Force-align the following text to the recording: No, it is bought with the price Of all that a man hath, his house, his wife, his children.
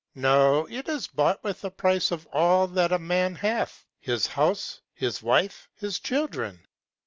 No, 0.15 0.67
it 0.67 0.89
is 0.89 1.05
bought 1.05 1.43
with 1.43 1.61
the 1.61 1.69
price 1.69 2.09
Of 2.09 2.25
all 2.33 2.65
that 2.69 2.91
a 2.91 2.97
man 2.97 3.35
hath, 3.35 3.85
his 3.99 4.25
house, 4.25 4.81
his 4.95 5.21
wife, 5.21 5.69
his 5.75 5.99
children. 5.99 6.65